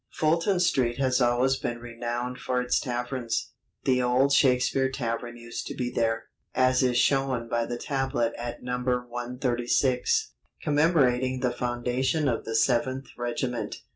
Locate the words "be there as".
5.75-6.81